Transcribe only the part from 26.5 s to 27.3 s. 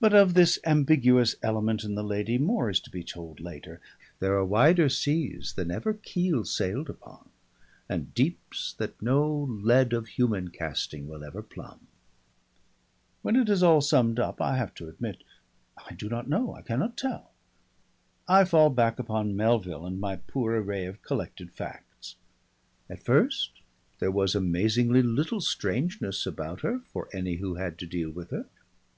her for